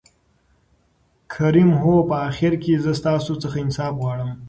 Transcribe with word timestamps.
کريم: 1.33 1.69
هو 1.81 1.93
په 2.09 2.15
آخر 2.29 2.53
کې 2.63 2.73
زه 2.83 2.91
ستاسو 2.99 3.33
څخه 3.43 3.57
انصاف 3.63 3.93
غواړم. 4.01 4.29